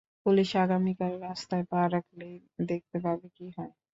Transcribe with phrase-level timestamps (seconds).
[0.23, 2.35] Police আগামীকাল রাস্তায় পা রাখলেই
[2.69, 3.71] দেখতে পাবে কি হয়।